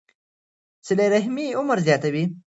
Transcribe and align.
صله 0.87 1.05
رحمي 1.15 1.47
عمر 1.59 1.77
زیاتوي. 1.87 2.23